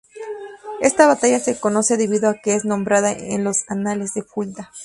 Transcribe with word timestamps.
Esta 0.81 1.05
batalla 1.05 1.39
se 1.39 1.59
conoce 1.59 1.95
debido 1.95 2.27
a 2.27 2.33
que 2.33 2.55
es 2.55 2.65
nombrada 2.65 3.11
en 3.11 3.43
los 3.43 3.57
Anales 3.67 4.15
de 4.15 4.23
Fulda. 4.23 4.71